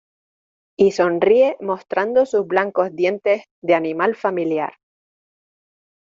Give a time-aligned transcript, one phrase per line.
[0.79, 4.73] y sonríe mostrando sus blancos dientes de animal familiar.